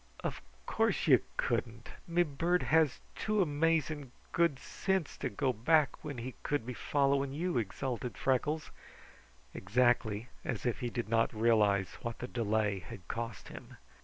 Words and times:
"Of 0.23 0.41
course 0.65 1.05
you 1.05 1.19
couldn't! 1.37 1.89
Me 2.07 2.23
bird 2.23 2.63
has 2.63 3.01
too 3.15 3.39
amazing 3.39 4.11
good 4.31 4.57
sinse 4.57 5.15
to 5.17 5.29
go 5.29 5.53
back 5.53 6.03
when 6.03 6.17
he 6.17 6.33
could 6.41 6.65
be 6.65 6.73
following 6.73 7.33
you," 7.33 7.59
exulted 7.59 8.17
Freckles, 8.17 8.71
exactly 9.53 10.29
as 10.43 10.65
if 10.65 10.79
he 10.79 10.89
did 10.89 11.07
not 11.07 11.31
realize 11.35 11.99
what 12.01 12.17
the 12.17 12.27
delay 12.27 12.79
had 12.79 13.07
cost 13.07 13.49
him. 13.49 13.77